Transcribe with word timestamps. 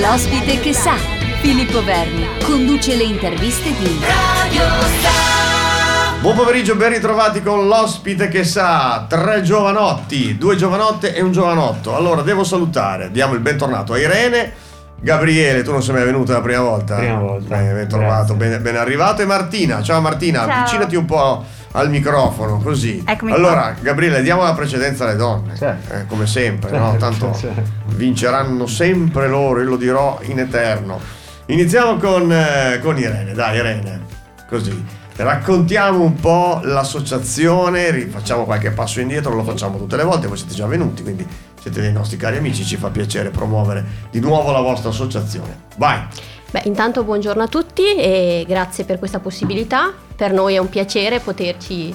L'ospite 0.00 0.58
che 0.60 0.72
sa. 0.72 0.94
Filippo 1.42 1.84
Verni 1.84 2.26
conduce 2.42 2.96
le 2.96 3.02
interviste 3.02 3.68
di 3.76 4.00
Radio 4.00 4.62
Star. 5.00 6.20
Buon 6.20 6.34
pomeriggio, 6.36 6.76
ben 6.76 6.92
ritrovati 6.92 7.42
con 7.42 7.66
l'ospite 7.66 8.28
che 8.28 8.42
sa. 8.42 9.04
Tre 9.06 9.42
giovanotti, 9.42 10.38
due 10.38 10.56
giovanotte 10.56 11.14
e 11.14 11.20
un 11.20 11.32
giovanotto. 11.32 11.94
Allora, 11.94 12.22
devo 12.22 12.42
salutare, 12.42 13.10
diamo 13.10 13.34
il 13.34 13.40
bentornato 13.40 13.92
a 13.92 13.98
Irene. 13.98 14.52
Gabriele, 14.98 15.62
tu 15.62 15.72
non 15.72 15.82
sei 15.82 15.94
mai 15.94 16.04
venuta 16.04 16.32
la 16.34 16.40
prima 16.40 16.60
volta? 16.60 16.94
Prima 16.94 17.18
volta. 17.18 17.60
Eh, 17.60 17.72
ben 17.74 17.88
trovato, 17.88 18.34
ben, 18.34 18.62
ben, 18.62 18.76
arrivato. 18.76 19.20
E 19.20 19.26
Martina, 19.26 19.82
ciao 19.82 20.00
Martina, 20.00 20.46
ciao. 20.46 20.60
avvicinati 20.60 20.96
un 20.96 21.04
po' 21.04 21.44
al 21.72 21.90
microfono, 21.90 22.58
così. 22.58 23.02
Eccomi 23.04 23.32
allora, 23.32 23.72
qua. 23.72 23.74
Gabriele, 23.80 24.22
diamo 24.22 24.44
la 24.44 24.54
precedenza 24.54 25.04
alle 25.04 25.16
donne, 25.16 25.56
certo. 25.56 25.92
eh, 25.92 26.06
come 26.06 26.26
sempre, 26.26 26.70
certo. 26.70 26.84
no? 26.84 26.96
Tanto 26.96 27.34
certo. 27.34 27.62
Vinceranno 27.94 28.66
sempre 28.66 29.28
loro, 29.28 29.60
io 29.60 29.70
lo 29.70 29.76
dirò 29.76 30.18
in 30.22 30.38
eterno. 30.38 31.00
Iniziamo 31.46 31.96
con, 31.96 32.32
eh, 32.32 32.80
con 32.82 32.98
Irene, 32.98 33.32
dai 33.32 33.56
Irene, 33.56 34.00
così. 34.48 35.00
Raccontiamo 35.14 36.02
un 36.02 36.14
po' 36.14 36.60
l'associazione, 36.62 37.90
rifacciamo 37.90 38.44
qualche 38.44 38.70
passo 38.70 39.00
indietro, 39.00 39.34
lo 39.34 39.44
facciamo 39.44 39.76
tutte 39.76 39.96
le 39.96 40.04
volte, 40.04 40.26
voi 40.26 40.36
siete 40.38 40.54
già 40.54 40.66
venuti, 40.66 41.02
quindi 41.02 41.26
siete 41.60 41.80
dei 41.80 41.92
nostri 41.92 42.16
cari 42.16 42.38
amici, 42.38 42.64
ci 42.64 42.76
fa 42.76 42.88
piacere 42.88 43.30
promuovere 43.30 43.84
di 44.10 44.20
nuovo 44.20 44.50
la 44.50 44.60
vostra 44.60 44.88
associazione. 44.88 45.64
Vai! 45.76 46.06
Beh, 46.50 46.62
intanto 46.64 47.04
buongiorno 47.04 47.42
a 47.42 47.48
tutti 47.48 47.94
e 47.94 48.44
grazie 48.46 48.84
per 48.84 48.98
questa 48.98 49.20
possibilità. 49.20 49.92
Per 50.14 50.32
noi 50.32 50.54
è 50.54 50.58
un 50.58 50.68
piacere 50.68 51.20
poterci 51.20 51.94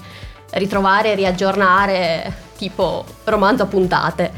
ritrovare 0.51 1.11
e 1.11 1.15
riaggiornare 1.15 2.33
tipo 2.57 3.05
romanzo 3.25 3.63
a 3.63 3.65
puntate. 3.67 4.31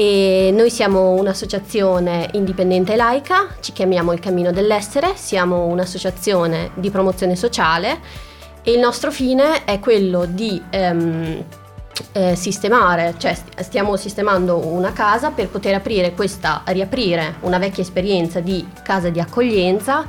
E 0.00 0.52
noi 0.54 0.70
siamo 0.70 1.10
un'associazione 1.14 2.28
indipendente 2.34 2.94
laica, 2.94 3.48
ci 3.58 3.72
chiamiamo 3.72 4.12
Il 4.12 4.20
Cammino 4.20 4.52
dell'Essere, 4.52 5.16
siamo 5.16 5.64
un'associazione 5.64 6.70
di 6.74 6.88
promozione 6.88 7.34
sociale 7.34 7.98
e 8.62 8.70
il 8.70 8.78
nostro 8.78 9.10
fine 9.10 9.64
è 9.64 9.80
quello 9.80 10.24
di 10.24 10.62
ehm, 10.70 11.44
eh, 12.12 12.36
sistemare, 12.36 13.16
cioè 13.18 13.36
stiamo 13.56 13.96
sistemando 13.96 14.64
una 14.64 14.92
casa 14.92 15.32
per 15.32 15.48
poter 15.48 15.74
aprire 15.74 16.14
questa, 16.14 16.62
riaprire 16.66 17.34
una 17.40 17.58
vecchia 17.58 17.82
esperienza 17.82 18.38
di 18.38 18.64
casa 18.84 19.08
di 19.08 19.18
accoglienza 19.18 20.06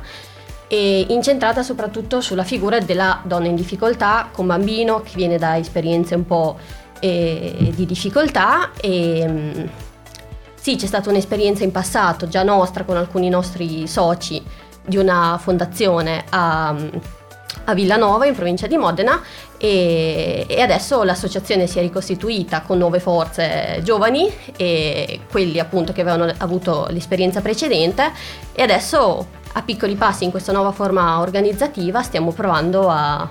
e 0.68 1.06
incentrata 1.08 1.64
soprattutto 1.64 2.20
sulla 2.20 2.44
figura 2.44 2.78
della 2.78 3.22
donna 3.24 3.48
in 3.48 3.56
difficoltà 3.56 4.28
con 4.30 4.46
bambino 4.46 5.00
che 5.00 5.10
viene 5.16 5.36
da 5.36 5.58
esperienze 5.58 6.14
un 6.14 6.24
po' 6.24 6.56
eh, 7.00 7.72
di 7.74 7.86
difficoltà 7.86 8.70
e 8.80 9.24
mm, 9.26 9.64
sì 10.54 10.76
c'è 10.76 10.86
stata 10.86 11.10
un'esperienza 11.10 11.64
in 11.64 11.72
passato 11.72 12.28
già 12.28 12.42
nostra 12.42 12.84
con 12.84 12.96
alcuni 12.96 13.28
nostri 13.28 13.86
soci 13.88 14.42
di 14.86 14.96
una 14.96 15.38
fondazione 15.42 16.24
a 16.30 16.74
a 17.64 17.74
Villanova 17.74 18.26
in 18.26 18.34
provincia 18.34 18.66
di 18.66 18.76
Modena 18.76 19.20
e, 19.56 20.46
e, 20.48 20.60
adesso 20.60 21.02
l'associazione 21.02 21.66
si 21.66 21.78
è 21.78 21.82
ricostituita 21.82 22.62
con 22.62 22.78
nuove 22.78 23.00
forze 23.00 23.80
giovani 23.82 24.30
e 24.56 25.20
quelli 25.30 25.58
appunto 25.58 25.92
che 25.92 26.00
avevano 26.00 26.32
avuto 26.38 26.86
l'esperienza 26.90 27.40
precedente 27.40 28.10
e 28.52 28.62
adesso 28.62 29.38
a 29.52 29.62
piccoli 29.62 29.94
passi 29.94 30.24
in 30.24 30.30
questa 30.30 30.52
nuova 30.52 30.72
forma 30.72 31.20
organizzativa 31.20 32.02
stiamo 32.02 32.32
provando 32.32 32.88
a, 32.88 33.28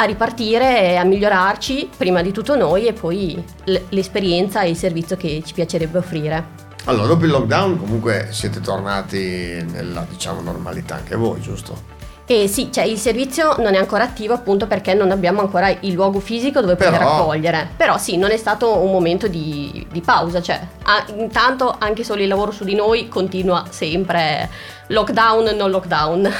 a 0.00 0.04
ripartire 0.04 0.80
e 0.80 0.96
a 0.96 1.04
migliorarci 1.04 1.90
prima 1.94 2.22
di 2.22 2.32
tutto 2.32 2.56
noi 2.56 2.86
e 2.86 2.94
poi 2.94 3.42
l'esperienza 3.90 4.62
e 4.62 4.70
il 4.70 4.76
servizio 4.76 5.16
che 5.16 5.42
ci 5.44 5.52
piacerebbe 5.52 5.98
offrire. 5.98 6.68
Allora, 6.84 7.08
dopo 7.08 7.26
il 7.26 7.30
lockdown 7.30 7.78
comunque 7.78 8.28
siete 8.30 8.60
tornati 8.60 9.62
nella 9.70 10.06
diciamo 10.08 10.40
normalità 10.40 10.94
anche 10.94 11.16
voi, 11.16 11.42
giusto? 11.42 11.98
E 12.24 12.48
sì, 12.48 12.72
cioè 12.72 12.84
il 12.84 12.96
servizio 12.96 13.56
non 13.58 13.74
è 13.74 13.76
ancora 13.76 14.04
attivo 14.04 14.32
appunto 14.32 14.66
perché 14.66 14.94
non 14.94 15.10
abbiamo 15.10 15.40
ancora 15.40 15.68
il 15.68 15.92
luogo 15.92 16.18
fisico 16.20 16.62
dove 16.62 16.76
Però... 16.76 16.92
poter 16.92 17.06
accogliere. 17.06 17.68
Però 17.76 17.98
sì, 17.98 18.16
non 18.16 18.30
è 18.30 18.38
stato 18.38 18.78
un 18.78 18.90
momento 18.90 19.28
di, 19.28 19.86
di 19.90 20.00
pausa, 20.00 20.40
cioè 20.40 20.58
a, 20.84 21.04
intanto 21.14 21.74
anche 21.78 22.04
solo 22.04 22.22
il 22.22 22.28
lavoro 22.28 22.52
su 22.52 22.64
di 22.64 22.74
noi 22.74 23.08
continua 23.08 23.64
sempre 23.68 24.48
lockdown, 24.86 25.56
non 25.56 25.70
lockdown. 25.70 26.32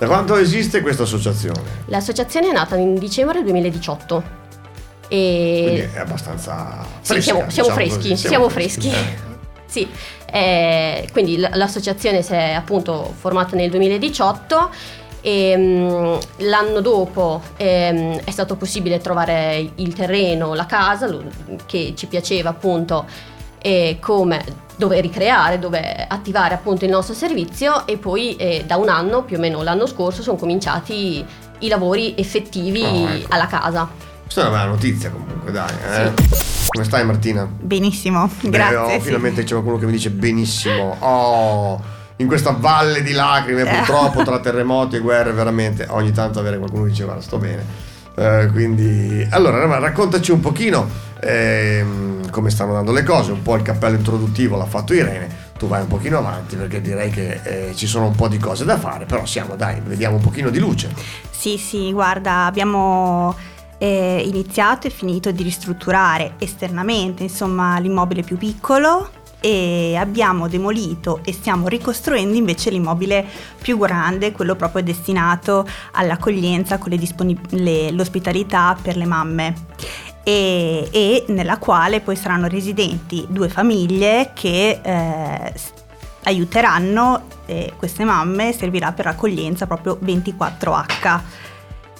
Da 0.00 0.06
quanto 0.06 0.34
esiste 0.36 0.80
questa 0.80 1.02
associazione? 1.02 1.60
L'associazione 1.88 2.48
è 2.48 2.52
nata 2.52 2.74
in 2.76 2.94
dicembre 2.94 3.42
2018. 3.42 4.22
E... 5.08 5.62
Quindi 5.62 5.80
è 5.94 5.98
abbastanza 5.98 6.86
fresca, 7.02 7.14
sì, 7.14 7.20
siamo, 7.20 7.50
siamo 7.50 7.68
diciamo 7.68 7.68
freschi, 7.68 7.96
così, 7.96 8.16
siamo, 8.16 8.16
siamo 8.16 8.48
freschi. 8.48 8.88
freschi. 8.88 9.14
Eh. 9.14 9.28
Sì, 9.70 9.88
eh, 10.32 11.08
quindi 11.12 11.36
l'associazione 11.36 12.22
si 12.22 12.32
è 12.32 12.54
appunto 12.54 13.14
formata 13.16 13.54
nel 13.54 13.70
2018 13.70 14.70
e, 15.20 15.54
um, 15.54 16.18
l'anno 16.38 16.80
dopo 16.80 17.40
um, 17.56 18.20
è 18.24 18.30
stato 18.32 18.56
possibile 18.56 18.98
trovare 18.98 19.70
il 19.76 19.94
terreno, 19.94 20.54
la 20.54 20.66
casa 20.66 21.08
che 21.66 21.92
ci 21.94 22.06
piaceva 22.06 22.48
appunto 22.48 23.06
e 23.60 23.98
come 24.00 24.68
dove 24.76 25.00
ricreare, 25.00 25.58
dove 25.58 26.06
attivare 26.08 26.54
appunto 26.54 26.86
il 26.86 26.90
nostro 26.90 27.14
servizio 27.14 27.86
e 27.86 27.98
poi 27.98 28.34
eh, 28.36 28.64
da 28.66 28.76
un 28.76 28.88
anno, 28.88 29.22
più 29.22 29.36
o 29.36 29.40
meno 29.40 29.62
l'anno 29.62 29.86
scorso, 29.86 30.22
sono 30.22 30.36
cominciati 30.36 31.24
i 31.58 31.68
lavori 31.68 32.14
effettivi 32.16 32.82
oh, 32.82 33.08
ecco. 33.08 33.26
alla 33.34 33.46
casa. 33.46 33.88
Questa 34.22 34.40
è 34.42 34.48
una 34.48 34.56
bella 34.56 34.70
notizia 34.70 35.10
comunque, 35.10 35.52
dai. 35.52 35.74
Eh? 35.92 36.12
Sì. 36.30 36.68
Come 36.68 36.84
stai 36.84 37.04
Martina? 37.04 37.46
Benissimo, 37.46 38.30
Beh, 38.40 38.48
grazie. 38.48 38.76
Oh, 38.76 38.88
sì. 38.88 39.00
Finalmente 39.00 39.42
c'è 39.42 39.52
qualcuno 39.52 39.76
che 39.76 39.86
mi 39.86 39.92
dice 39.92 40.10
benissimo. 40.10 40.96
Oh 41.00 41.98
in 42.20 42.26
questa 42.26 42.50
valle 42.50 43.02
di 43.02 43.12
lacrime, 43.12 43.62
eh. 43.62 43.76
purtroppo 43.76 44.22
tra 44.22 44.38
terremoti 44.40 44.96
e 44.96 44.98
guerre, 44.98 45.32
veramente 45.32 45.86
ogni 45.88 46.12
tanto 46.12 46.38
avere 46.38 46.58
qualcuno 46.58 46.84
che 46.84 46.90
dice 46.90 47.04
guarda 47.04 47.22
sto 47.22 47.38
bene. 47.38 47.64
Eh, 48.14 48.48
quindi, 48.52 49.26
allora, 49.30 49.78
raccontaci 49.78 50.30
un 50.30 50.40
pochino 50.40 50.86
eh, 51.20 51.84
come 52.30 52.50
stanno 52.50 52.70
andando 52.70 52.92
le 52.92 53.02
cose, 53.02 53.32
un 53.32 53.42
po' 53.42 53.56
il 53.56 53.62
cappello 53.62 53.96
introduttivo 53.96 54.56
l'ha 54.56 54.66
fatto 54.66 54.94
Irene, 54.94 55.48
tu 55.58 55.68
vai 55.68 55.82
un 55.82 55.88
pochino 55.88 56.18
avanti 56.18 56.56
perché 56.56 56.80
direi 56.80 57.10
che 57.10 57.40
eh, 57.42 57.74
ci 57.74 57.86
sono 57.86 58.06
un 58.06 58.14
po' 58.14 58.28
di 58.28 58.38
cose 58.38 58.64
da 58.64 58.78
fare, 58.78 59.04
però 59.04 59.26
siamo, 59.26 59.56
dai, 59.56 59.80
vediamo 59.84 60.16
un 60.16 60.22
pochino 60.22 60.50
di 60.50 60.58
luce. 60.58 60.92
Sì, 61.30 61.58
sì, 61.58 61.92
guarda, 61.92 62.46
abbiamo 62.46 63.34
eh, 63.78 64.22
iniziato 64.24 64.86
e 64.86 64.90
finito 64.90 65.30
di 65.30 65.42
ristrutturare 65.42 66.34
esternamente, 66.38 67.22
insomma, 67.22 67.78
l'immobile 67.78 68.22
più 68.22 68.36
piccolo 68.36 69.10
e 69.40 69.96
abbiamo 69.96 70.48
demolito 70.48 71.20
e 71.24 71.32
stiamo 71.32 71.66
ricostruendo 71.66 72.36
invece 72.36 72.70
l'immobile 72.70 73.26
più 73.60 73.78
grande, 73.78 74.32
quello 74.32 74.54
proprio 74.54 74.82
destinato 74.82 75.66
all'accoglienza 75.92 76.76
con 76.76 76.90
le 76.90 76.98
disponib- 76.98 77.52
le, 77.52 77.90
l'ospitalità 77.90 78.76
per 78.80 78.96
le 78.96 79.06
mamme. 79.06 79.54
E, 80.30 80.88
e, 80.92 81.24
nella 81.28 81.58
quale 81.58 82.00
poi 82.00 82.14
saranno 82.14 82.46
residenti 82.46 83.26
due 83.28 83.48
famiglie 83.48 84.30
che 84.32 84.78
eh, 84.80 85.54
aiuteranno 86.22 87.22
eh, 87.46 87.72
queste 87.76 88.04
mamme, 88.04 88.52
servirà 88.52 88.92
per 88.92 89.06
l'accoglienza 89.06 89.66
proprio 89.66 89.98
24H. 90.00 91.20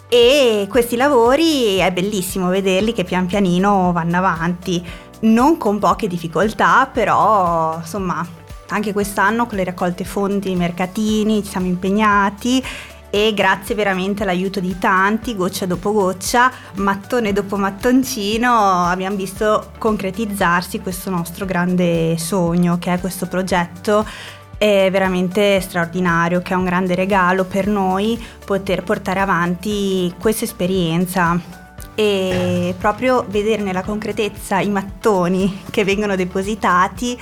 E 0.08 0.66
questi 0.68 0.94
lavori 0.94 1.78
è 1.78 1.91
bellissimo 1.91 2.48
vederli 2.48 2.92
che 2.92 3.02
pian 3.02 3.26
pianino 3.26 3.91
vanno 3.92 4.18
avanti 4.18 4.84
non 5.22 5.56
con 5.56 5.80
poche 5.80 6.06
difficoltà, 6.06 6.88
però 6.92 7.78
insomma 7.78 8.24
anche 8.68 8.92
quest'anno 8.92 9.47
con 9.47 9.58
le 9.58 9.64
raccolte 9.64 10.04
fondi, 10.04 10.52
i 10.52 10.56
mercatini, 10.56 11.42
ci 11.42 11.50
siamo 11.50 11.66
impegnati 11.66 12.62
e 13.10 13.34
grazie 13.34 13.75
veramente 13.75 14.22
all'aiuto 14.22 14.60
di 14.60 14.78
tanti, 14.78 15.34
goccia 15.34 15.66
dopo 15.66 15.93
goccia, 15.93 16.50
mattone 16.76 17.32
dopo 17.32 17.56
mattoncino, 17.56 18.87
abbiamo 18.87 19.16
visto 19.16 19.72
concretizzarsi 19.78 20.81
questo 20.81 21.10
nostro 21.10 21.44
grande 21.44 22.16
sogno 22.16 22.78
che 22.78 22.94
è 22.94 23.00
questo 23.00 23.26
progetto. 23.26 24.06
È 24.56 24.89
veramente 24.91 25.59
straordinario, 25.60 26.42
che 26.42 26.53
è 26.53 26.57
un 26.57 26.65
grande 26.65 26.95
regalo 26.95 27.45
per 27.45 27.66
noi 27.66 28.22
poter 28.45 28.83
portare 28.83 29.18
avanti 29.18 30.15
questa 30.21 30.45
esperienza. 30.45 31.41
E 31.95 32.74
proprio 32.78 33.24
vedere 33.28 33.62
nella 33.62 33.83
concretezza 33.83 34.60
i 34.60 34.68
mattoni 34.68 35.62
che 35.71 35.83
vengono 35.83 36.15
depositati 36.15 37.18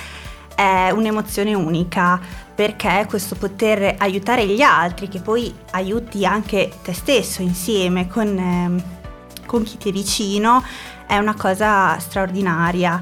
è 0.55 0.90
un'emozione 0.90 1.55
unica 1.55 2.20
perché 2.58 3.06
questo 3.08 3.37
poter 3.37 3.94
aiutare 3.99 4.44
gli 4.44 4.62
altri, 4.62 5.06
che 5.06 5.20
poi 5.20 5.55
aiuti 5.70 6.26
anche 6.26 6.72
te 6.82 6.93
stesso 6.93 7.40
insieme 7.40 8.08
con, 8.08 8.37
eh, 8.37 9.44
con 9.46 9.62
chi 9.62 9.76
ti 9.76 9.90
è 9.90 9.93
vicino, 9.93 10.64
è 11.06 11.16
una 11.19 11.37
cosa 11.37 11.96
straordinaria. 12.00 13.00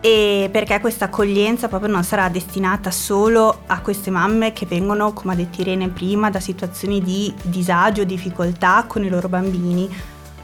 E 0.00 0.48
perché 0.50 0.80
questa 0.80 1.04
accoglienza 1.04 1.68
proprio 1.68 1.92
non 1.92 2.02
sarà 2.02 2.30
destinata 2.30 2.90
solo 2.90 3.64
a 3.66 3.82
queste 3.82 4.08
mamme 4.08 4.54
che 4.54 4.64
vengono, 4.64 5.12
come 5.12 5.34
ha 5.34 5.36
detto 5.36 5.60
Irene 5.60 5.90
prima, 5.90 6.30
da 6.30 6.40
situazioni 6.40 7.02
di 7.02 7.30
disagio, 7.42 8.04
difficoltà 8.04 8.86
con 8.88 9.04
i 9.04 9.10
loro 9.10 9.28
bambini, 9.28 9.86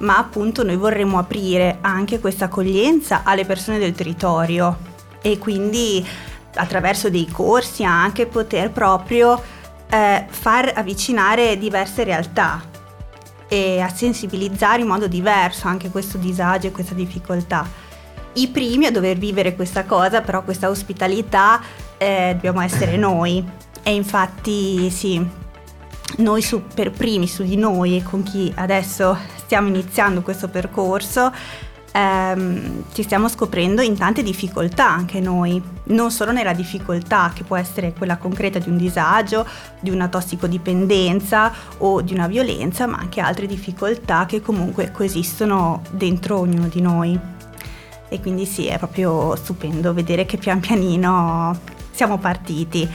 ma 0.01 0.19
appunto 0.19 0.65
noi 0.65 0.77
vorremmo 0.77 1.19
aprire 1.19 1.79
anche 1.81 2.21
questa 2.21 2.45
accoglienza 2.45 3.23
alle 3.25 3.47
persone 3.47 3.79
del 3.79 3.93
territorio. 3.93 4.89
E 5.23 5.39
quindi 5.39 6.07
attraverso 6.55 7.11
dei 7.11 7.27
corsi 7.27 7.85
anche 7.85 8.27
poter 8.27 8.71
proprio 8.71 9.41
eh, 9.89 10.27
far 10.29 10.73
avvicinare 10.75 11.59
diverse 11.59 12.05
realtà 12.05 12.63
e 13.49 13.81
a 13.81 13.89
sensibilizzare 13.89 14.83
in 14.83 14.87
modo 14.87 15.09
diverso 15.09 15.67
anche 15.67 15.91
questo 15.91 16.19
disagio 16.19 16.69
e 16.69 16.71
questa 16.71 16.95
difficoltà. 16.95 17.69
I 18.35 18.47
primi 18.47 18.87
a 18.87 18.93
dover 18.93 19.19
vivere 19.19 19.57
questa 19.57 19.85
cosa, 19.85 20.21
però 20.21 20.45
questa 20.45 20.69
ospitalità, 20.69 21.61
eh, 21.99 22.31
dobbiamo 22.35 22.61
essere 22.61 22.97
noi. 22.97 23.45
E 23.83 23.93
infatti 23.93 24.89
sì, 24.91 25.27
noi 26.19 26.43
su, 26.43 26.63
per 26.73 26.93
primi 26.93 27.27
su 27.27 27.43
di 27.43 27.57
noi 27.57 27.97
e 27.97 28.03
con 28.05 28.23
chi 28.23 28.53
adesso 28.55 29.17
stiamo 29.37 29.67
iniziando 29.67 30.23
questo 30.23 30.49
percorso, 30.49 31.33
ehm, 31.93 32.85
ci 32.93 33.03
stiamo 33.03 33.29
scoprendo 33.29 33.83
in 33.83 33.97
tante 33.97 34.23
difficoltà 34.23 34.89
anche 34.89 35.21
noi, 35.21 35.63
non 35.85 36.11
solo 36.11 36.33
nella 36.33 36.53
difficoltà 36.53 37.33
che 37.35 37.45
può 37.45 37.57
essere 37.57 37.93
quella 37.93 38.17
concreta 38.17 38.59
di 38.59 38.69
un 38.69 38.77
disagio, 38.77 39.47
di 39.81 39.91
una 39.91 40.09
tossicodipendenza 40.09 41.53
o 41.79 42.01
di 42.01 42.15
una 42.15 42.27
violenza, 42.27 42.87
ma 42.87 42.99
anche 42.99 43.21
altre 43.21 43.47
difficoltà 43.47 44.27
che 44.27 44.41
comunque 44.41 44.91
coesistono 44.91 45.83
dentro 45.91 46.39
ognuno 46.39 46.69
di 46.69 46.81
noi. 46.81 47.19
E 48.09 48.21
quindi 48.21 48.45
sì, 48.45 48.67
è 48.67 48.77
proprio 48.79 49.37
stupendo 49.37 49.93
vedere 49.95 50.27
che 50.27 50.37
pian 50.37 50.59
pianino 50.59 51.79
siamo 51.93 52.19
partiti. 52.19 52.89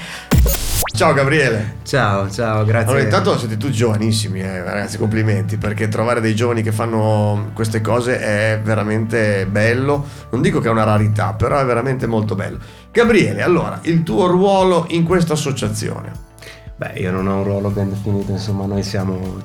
Ciao 0.95 1.11
Gabriele. 1.11 1.79
Ciao, 1.83 2.29
ciao, 2.29 2.63
grazie. 2.63 2.87
Allora, 2.87 3.03
intanto 3.03 3.37
siete 3.37 3.57
tutti 3.57 3.73
giovanissimi, 3.73 4.39
eh, 4.39 4.63
ragazzi, 4.63 4.97
complimenti, 4.97 5.57
perché 5.57 5.89
trovare 5.89 6.21
dei 6.21 6.33
giovani 6.33 6.61
che 6.61 6.71
fanno 6.71 7.51
queste 7.53 7.81
cose 7.81 8.17
è 8.17 8.61
veramente 8.63 9.45
bello. 9.45 10.05
Non 10.31 10.41
dico 10.41 10.61
che 10.61 10.69
è 10.69 10.71
una 10.71 10.85
rarità, 10.85 11.33
però 11.33 11.59
è 11.59 11.65
veramente 11.65 12.07
molto 12.07 12.35
bello. 12.35 12.59
Gabriele, 12.93 13.41
allora, 13.41 13.79
il 13.83 14.03
tuo 14.03 14.27
ruolo 14.27 14.85
in 14.91 15.03
questa 15.03 15.33
associazione? 15.33 16.13
Beh, 16.77 16.93
io 16.95 17.11
non 17.11 17.27
ho 17.27 17.39
un 17.39 17.43
ruolo 17.43 17.69
ben 17.71 17.89
definito, 17.89 18.31
insomma, 18.31 18.65
noi 18.65 18.81
siamo, 18.81 19.41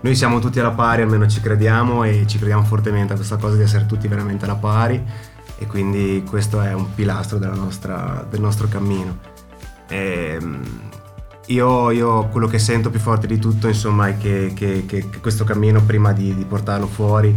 noi 0.00 0.16
siamo 0.16 0.40
tutti 0.40 0.58
alla 0.58 0.72
pari, 0.72 1.02
almeno 1.02 1.28
ci 1.28 1.40
crediamo 1.40 2.02
e 2.02 2.24
ci 2.26 2.38
crediamo 2.38 2.64
fortemente 2.64 3.12
a 3.12 3.16
questa 3.16 3.36
cosa 3.36 3.54
di 3.54 3.62
essere 3.62 3.86
tutti 3.86 4.08
veramente 4.08 4.46
alla 4.46 4.56
pari 4.56 5.00
e 5.60 5.66
quindi 5.66 6.24
questo 6.28 6.60
è 6.60 6.72
un 6.72 6.92
pilastro 6.92 7.38
nostra, 7.38 8.26
del 8.28 8.40
nostro 8.40 8.66
cammino. 8.66 9.36
E, 9.88 10.36
ehm, 10.40 10.87
io, 11.48 11.90
io, 11.90 12.26
quello 12.28 12.46
che 12.46 12.58
sento 12.58 12.90
più 12.90 13.00
forte 13.00 13.26
di 13.26 13.38
tutto 13.38 13.68
insomma 13.68 14.08
è 14.08 14.18
che, 14.18 14.52
che, 14.54 14.84
che, 14.86 15.08
che 15.08 15.20
questo 15.20 15.44
cammino 15.44 15.82
prima 15.82 16.12
di, 16.12 16.34
di, 16.34 16.44
portarlo 16.44 16.86
fuori 16.86 17.36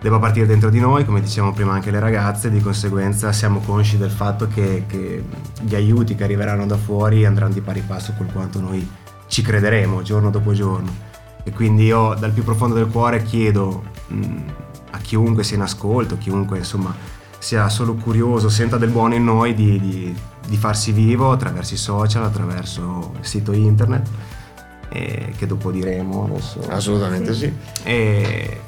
debba 0.00 0.18
partire 0.18 0.46
dentro 0.46 0.68
di 0.68 0.80
noi, 0.80 1.04
come 1.04 1.20
dicevamo 1.20 1.52
prima 1.52 1.72
anche 1.72 1.90
le 1.90 2.00
ragazze, 2.00 2.50
di 2.50 2.60
conseguenza 2.60 3.30
siamo 3.32 3.60
consci 3.60 3.98
del 3.98 4.10
fatto 4.10 4.48
che, 4.48 4.84
gli 5.60 5.74
aiuti 5.74 6.16
che 6.16 6.24
arriveranno 6.24 6.66
da 6.66 6.76
fuori 6.76 7.24
andranno 7.24 7.52
di 7.52 7.60
pari 7.60 7.82
passo 7.86 8.12
con 8.16 8.26
quanto 8.32 8.60
noi 8.60 8.88
ci 9.28 9.42
crederemo 9.42 10.02
giorno 10.02 10.30
dopo 10.30 10.52
giorno. 10.52 11.10
E 11.44 11.52
quindi 11.52 11.84
io 11.84 12.14
dal 12.18 12.32
più 12.32 12.42
profondo 12.42 12.74
del 12.74 12.88
cuore 12.88 13.22
chiedo 13.22 13.84
mh, 14.08 14.36
a 14.90 14.98
chiunque 14.98 15.44
sia 15.44 15.56
in 15.56 15.62
ascolto, 15.62 16.18
chiunque 16.18 16.58
insomma 16.58 16.94
sia 17.38 17.68
solo 17.68 17.94
curioso, 17.94 18.48
senta 18.48 18.78
del 18.78 18.90
buono 18.90 19.14
in 19.14 19.24
noi 19.24 19.54
di, 19.54 19.80
di, 19.80 20.16
di 20.46 20.56
farsi 20.56 20.92
vivo 20.92 21.30
attraverso 21.32 21.74
i 21.74 21.78
social, 21.78 22.24
attraverso 22.24 23.14
il 23.18 23.26
sito 23.26 23.52
internet, 23.52 24.08
che 24.88 25.46
dopo 25.46 25.70
diremo 25.70 26.24
adesso. 26.24 26.60
Assolutamente 26.68 27.32
sì. 27.34 27.52
E, 27.82 28.60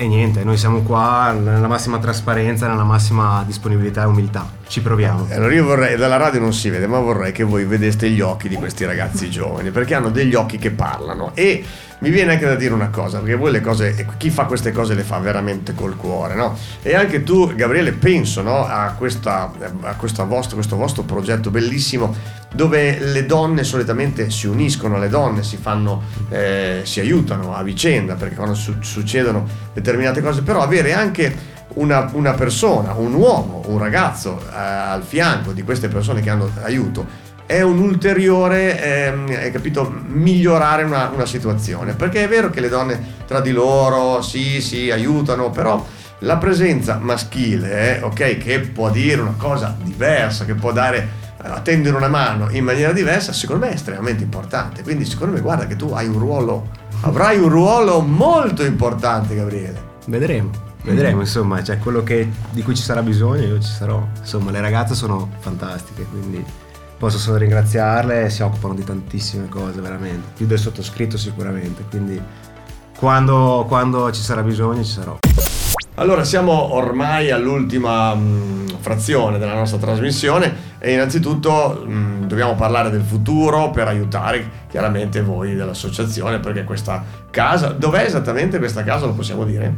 e 0.00 0.06
niente, 0.06 0.44
noi 0.44 0.56
siamo 0.56 0.80
qua 0.80 1.30
nella 1.32 1.68
massima 1.68 1.98
trasparenza, 1.98 2.66
nella 2.66 2.84
massima 2.84 3.44
disponibilità 3.46 4.04
e 4.04 4.06
umiltà. 4.06 4.50
Ci 4.66 4.80
proviamo. 4.80 5.26
Allora 5.30 5.52
io 5.52 5.62
vorrei, 5.62 5.98
dalla 5.98 6.16
radio 6.16 6.40
non 6.40 6.54
si 6.54 6.70
vede, 6.70 6.86
ma 6.86 6.98
vorrei 7.00 7.32
che 7.32 7.44
voi 7.44 7.66
vedeste 7.66 8.08
gli 8.08 8.22
occhi 8.22 8.48
di 8.48 8.54
questi 8.54 8.86
ragazzi 8.86 9.28
giovani, 9.28 9.70
perché 9.70 9.94
hanno 9.94 10.08
degli 10.08 10.34
occhi 10.34 10.56
che 10.56 10.70
parlano 10.70 11.32
e 11.34 11.62
mi 11.98 12.08
viene 12.08 12.32
anche 12.32 12.46
da 12.46 12.54
dire 12.54 12.72
una 12.72 12.88
cosa, 12.88 13.18
perché 13.18 13.34
voi 13.34 13.52
le 13.52 13.60
cose, 13.60 14.06
chi 14.16 14.30
fa 14.30 14.46
queste 14.46 14.72
cose 14.72 14.94
le 14.94 15.02
fa 15.02 15.18
veramente 15.18 15.74
col 15.74 15.96
cuore, 15.96 16.34
no? 16.34 16.56
E 16.80 16.94
anche 16.94 17.22
tu, 17.22 17.54
Gabriele, 17.54 17.92
penso 17.92 18.40
no, 18.40 18.64
a, 18.64 18.94
questa, 18.96 19.52
a 19.82 19.94
questa 19.96 20.24
vostro, 20.24 20.54
questo 20.54 20.76
vostro 20.76 21.02
progetto 21.02 21.50
bellissimo 21.50 22.14
dove 22.52 22.98
le 22.98 23.26
donne 23.26 23.62
solitamente 23.64 24.30
si 24.30 24.46
uniscono, 24.46 24.98
le 24.98 25.08
donne 25.08 25.42
si 25.42 25.56
fanno, 25.56 26.02
eh, 26.28 26.80
si 26.84 27.00
aiutano 27.00 27.54
a 27.54 27.62
vicenda, 27.62 28.14
perché 28.14 28.34
quando 28.34 28.54
su- 28.54 28.76
succedono 28.80 29.46
determinate 29.72 30.20
cose, 30.20 30.42
però 30.42 30.60
avere 30.60 30.92
anche 30.92 31.58
una, 31.74 32.10
una 32.12 32.32
persona, 32.32 32.92
un 32.94 33.14
uomo, 33.14 33.62
un 33.66 33.78
ragazzo 33.78 34.40
eh, 34.40 34.56
al 34.56 35.02
fianco 35.02 35.52
di 35.52 35.62
queste 35.62 35.88
persone 35.88 36.20
che 36.20 36.30
hanno 36.30 36.50
aiuto 36.62 37.28
è 37.50 37.62
un 37.62 37.80
ulteriore, 37.80 38.80
ehm, 38.80 39.26
hai 39.36 39.50
capito, 39.50 39.92
migliorare 40.06 40.84
una, 40.84 41.10
una, 41.12 41.26
situazione. 41.26 41.94
Perché 41.94 42.22
è 42.22 42.28
vero 42.28 42.48
che 42.48 42.60
le 42.60 42.68
donne 42.68 43.14
tra 43.26 43.40
di 43.40 43.50
loro 43.50 44.22
sì, 44.22 44.60
sì, 44.60 44.88
aiutano, 44.92 45.50
però 45.50 45.84
la 46.20 46.36
presenza 46.36 46.98
maschile, 46.98 47.98
eh, 47.98 48.02
ok, 48.02 48.38
che 48.38 48.60
può 48.60 48.88
dire 48.90 49.20
una 49.20 49.34
cosa 49.36 49.76
diversa, 49.82 50.44
che 50.44 50.54
può 50.54 50.70
dare 50.70 51.08
tendere 51.62 51.96
una 51.96 52.08
mano 52.08 52.50
in 52.50 52.64
maniera 52.64 52.92
diversa, 52.92 53.32
secondo 53.32 53.66
me 53.66 53.72
è 53.72 53.74
estremamente 53.74 54.22
importante. 54.22 54.82
Quindi 54.82 55.04
secondo 55.04 55.34
me 55.34 55.40
guarda 55.40 55.66
che 55.66 55.76
tu 55.76 55.90
hai 55.92 56.06
un 56.06 56.18
ruolo, 56.18 56.68
avrai 57.02 57.38
un 57.38 57.48
ruolo 57.48 58.00
molto 58.00 58.64
importante, 58.64 59.34
Gabriele. 59.34 59.88
Vedremo. 60.06 60.50
Vedremo, 60.82 61.20
insomma, 61.20 61.62
cioè 61.62 61.78
quello 61.78 62.02
che, 62.02 62.28
di 62.50 62.62
cui 62.62 62.74
ci 62.74 62.82
sarà 62.82 63.02
bisogno 63.02 63.42
io 63.42 63.60
ci 63.60 63.70
sarò. 63.70 64.02
Insomma, 64.18 64.50
le 64.50 64.60
ragazze 64.60 64.94
sono 64.94 65.30
fantastiche, 65.40 66.04
quindi 66.04 66.42
posso 66.96 67.18
solo 67.18 67.36
ringraziarle, 67.36 68.28
si 68.30 68.42
occupano 68.42 68.74
di 68.74 68.84
tantissime 68.84 69.48
cose 69.48 69.80
veramente, 69.80 70.32
più 70.36 70.46
del 70.46 70.58
sottoscritto 70.58 71.16
sicuramente, 71.16 71.84
quindi 71.88 72.20
quando, 72.98 73.64
quando 73.66 74.10
ci 74.12 74.20
sarà 74.20 74.42
bisogno 74.42 74.82
ci 74.84 74.92
sarò. 74.92 75.29
Allora 76.00 76.24
siamo 76.24 76.72
ormai 76.76 77.30
all'ultima 77.30 78.14
mh, 78.14 78.20
mm, 78.20 78.68
frazione 78.80 79.36
della 79.36 79.52
nostra 79.52 79.76
trasmissione 79.76 80.68
e 80.78 80.94
innanzitutto 80.94 81.84
mh, 81.84 81.92
mm, 81.92 82.22
dobbiamo 82.22 82.54
parlare 82.54 82.88
del 82.88 83.02
futuro 83.02 83.68
per 83.68 83.86
aiutare 83.86 84.66
chiaramente 84.70 85.20
voi 85.20 85.54
dell'associazione 85.54 86.38
perché 86.38 86.64
questa 86.64 87.04
casa, 87.30 87.68
dov'è 87.68 88.04
esattamente 88.04 88.56
questa 88.56 88.82
casa 88.82 89.04
lo 89.04 89.12
possiamo 89.12 89.44
dire? 89.44 89.74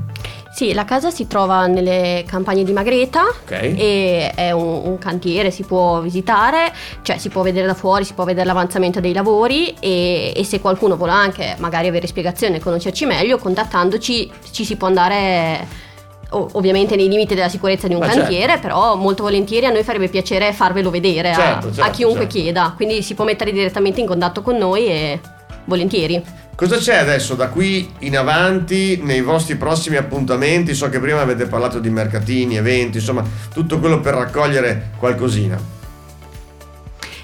Sì, 0.55 0.73
la 0.73 0.85
casa 0.85 1.11
si 1.11 1.27
trova 1.27 1.67
nelle 1.67 2.23
campagne 2.25 2.63
di 2.63 2.73
Magreta 2.73 3.23
okay. 3.43 3.75
e 3.77 4.31
è 4.33 4.53
un, 4.53 4.83
un, 4.85 4.99
cantiere, 4.99 5.51
si 5.51 5.65
può 5.65 6.01
visitare, 6.03 6.73
cioè 7.03 7.19
si 7.19 7.31
può 7.31 7.43
vedere 7.43 7.67
da 7.67 7.75
fuori, 7.75 8.05
si 8.05 8.13
può 8.13 8.23
vedere 8.23 8.47
l'avanzamento 8.47 9.01
dei 9.01 9.13
lavori 9.13 9.75
e, 9.81 10.33
e 10.37 10.45
se 10.45 10.61
qualcuno 10.61 10.97
vuole 10.97 11.13
anche 11.13 11.57
magari 11.59 11.89
avere 11.89 12.07
spiegazioni 12.07 12.57
e 12.57 12.61
conoscerci 12.61 13.07
meglio, 13.07 13.39
contattandoci 13.39 14.31
ci 14.53 14.65
si 14.65 14.77
può 14.77 14.87
andare 14.87 15.91
ovviamente 16.33 16.97
nei 16.97 17.09
limiti 17.09 17.35
della 17.35 17.49
sicurezza 17.49 17.89
di 17.89 17.95
un 17.95 18.01
Ma 18.01 18.07
certo. 18.07 18.23
cantiere, 18.23 18.53
certo. 18.53 18.67
però 18.67 18.97
molto 18.97 19.23
volentieri 19.23 19.67
a 19.67 19.71
noi 19.71 19.83
farebbe 19.83 20.09
piacere 20.09 20.53
farvelo 20.53 20.91
vedere 20.91 21.33
certo, 21.35 21.69
a, 21.69 21.73
certo, 21.73 21.83
a, 21.83 21.91
chiunque 21.91 22.23
certo. 22.23 22.39
chieda, 22.39 22.73
quindi 22.77 23.03
si 23.03 23.15
può 23.15 23.25
mettere 23.25 23.53
direttamente 23.53 24.01
in 24.01 24.07
contatto 24.07 24.43
con 24.43 24.57
noi 24.57 24.87
e 24.87 25.21
volentieri. 25.65 26.23
Cosa 26.55 26.77
c'è 26.77 26.97
adesso 26.97 27.35
da 27.35 27.49
qui 27.49 27.91
in 28.01 28.17
avanti 28.17 29.01
nei 29.03 29.21
vostri 29.21 29.57
prossimi 29.57 29.97
appuntamenti? 29.97 30.75
So 30.75 30.89
che 30.89 31.01
prima 31.01 31.21
avete 31.21 31.47
parlato 31.47 31.79
di 31.79 31.91
mercatini, 31.91 32.57
eventi, 32.57 32.99
insomma 32.99 33.25
tutto 33.53 33.79
quello 33.79 34.01
per 34.01 34.15
raccogliere 34.15 34.91
qualcosina. 34.99 35.81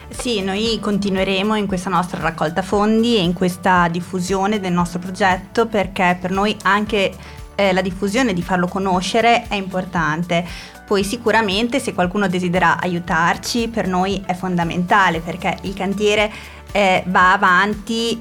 Sì, 0.09 0.43
noi 0.43 0.79
continueremo 0.81 1.55
in 1.55 1.67
questa 1.67 1.91
nostra 1.91 2.21
raccolta 2.21 2.63
fondi 2.63 3.17
e 3.17 3.21
in 3.21 3.35
questa 3.35 3.87
diffusione 3.89 4.59
del 4.59 4.73
nostro 4.73 4.99
progetto 4.99 5.67
perché 5.67 6.19
per 6.21 6.33
noi 6.33 6.57
anche 6.63 7.13
eh, 7.59 7.73
la 7.73 7.81
diffusione 7.81 8.33
di 8.33 8.43
farlo 8.43 8.69
conoscere 8.69 9.49
è 9.49 9.57
importante. 9.57 10.47
Poi 10.87 11.03
sicuramente 11.03 11.81
se 11.81 11.93
qualcuno 11.93 12.29
desidera 12.29 12.79
aiutarci 12.81 13.67
per 13.67 13.89
noi 13.89 14.23
è 14.25 14.35
fondamentale 14.35 15.19
perché 15.19 15.59
il 15.63 15.75
cantiere 15.75 16.31
eh, 16.71 17.03
va 17.07 17.33
avanti 17.33 18.21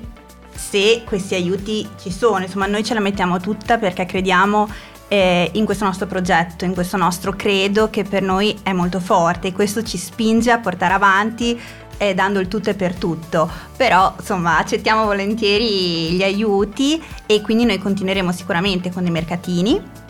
se 0.51 1.03
questi 1.05 1.35
aiuti 1.35 1.87
ci 2.01 2.11
sono. 2.11 2.39
Insomma, 2.39 2.65
noi 2.65 2.83
ce 2.83 2.95
la 2.95 2.99
mettiamo 2.99 3.39
tutta 3.39 3.77
perché 3.77 4.07
crediamo 4.07 4.67
eh, 5.07 5.51
in 5.53 5.65
questo 5.65 5.85
nostro 5.85 6.07
progetto, 6.07 6.65
in 6.65 6.73
questo 6.73 6.97
nostro 6.97 7.31
credo 7.33 7.91
che 7.91 8.03
per 8.03 8.23
noi 8.23 8.57
è 8.63 8.73
molto 8.73 8.99
forte 8.99 9.49
e 9.49 9.53
questo 9.53 9.83
ci 9.83 9.97
spinge 9.97 10.49
a 10.49 10.57
portare 10.57 10.95
avanti 10.95 11.57
eh, 11.97 12.13
dando 12.13 12.39
il 12.39 12.47
tutto 12.47 12.69
e 12.69 12.73
per 12.73 12.95
tutto. 12.95 13.49
Però 13.75 14.15
insomma 14.19 14.57
accettiamo 14.57 15.05
volentieri 15.05 16.11
gli 16.11 16.23
aiuti 16.23 17.01
e 17.25 17.41
quindi 17.41 17.65
noi 17.65 17.77
continueremo 17.77 18.31
sicuramente 18.31 18.91
con 18.91 19.05
i 19.05 19.11
mercatini 19.11 20.05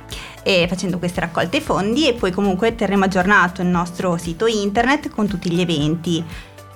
facendo 0.70 0.98
queste 0.98 1.20
raccolte 1.20 1.60
fondi 1.60 2.08
e 2.08 2.14
poi 2.14 2.32
comunque 2.32 2.74
terremo 2.74 3.04
aggiornato 3.04 3.62
il 3.62 3.68
nostro 3.68 4.16
sito 4.16 4.48
internet 4.48 5.10
con 5.10 5.28
tutti 5.28 5.52
gli 5.52 5.60
eventi 5.60 6.24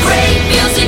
Great 0.02 0.40
music. 0.50 0.86